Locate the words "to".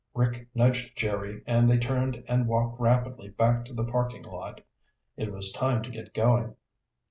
3.65-3.73, 5.83-5.91